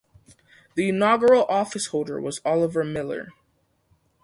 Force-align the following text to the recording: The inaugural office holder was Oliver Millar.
The 0.73 0.89
inaugural 0.89 1.43
office 1.45 1.85
holder 1.93 2.19
was 2.19 2.41
Oliver 2.43 2.83
Millar. 2.83 3.27